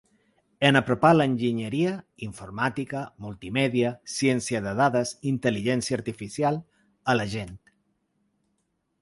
[0.67, 1.91] En apropar l’enginyeria
[2.27, 6.61] —informàtica, multimèdia, ciència de dades, intel·ligència artificial…—
[7.15, 7.55] a la gent.